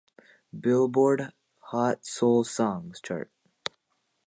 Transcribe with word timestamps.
Billboard 0.59 1.31
Hot 1.65 2.07
Soul 2.07 2.43
Songs 2.43 2.99
chart. 3.01 3.29